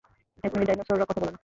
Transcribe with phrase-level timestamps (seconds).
[0.43, 1.39] এক মিনিট, ডাইনোসররা কথা বলে না।